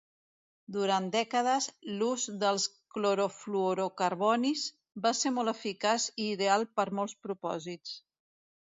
[0.77, 1.67] Durant dècades,
[1.99, 2.65] l'ús dels
[2.97, 4.67] clorofluorocarbonis
[5.07, 7.99] va ser molt eficaç i ideal per molts propòsits.